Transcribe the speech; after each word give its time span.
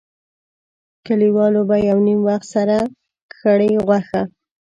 کلیوالو 1.05 1.61
به 1.69 1.77
یو 1.89 1.97
نیم 2.07 2.19
وخت 2.27 2.47
سره 2.55 2.77
کړې 3.35 3.71
غوښه. 3.85 4.21